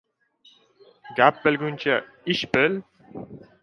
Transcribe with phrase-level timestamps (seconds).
[1.19, 2.01] Gap bilguncha,
[2.37, 2.83] ish bil.